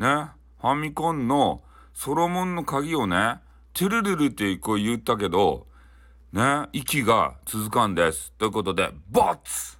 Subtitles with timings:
[0.00, 0.30] ね、
[0.62, 3.40] ファミコンのソロモンの鍵をね、
[3.74, 5.66] トゥルルルってこう言ったけど、
[6.32, 8.32] ね、息が続かんです。
[8.38, 9.79] ということで、ボツ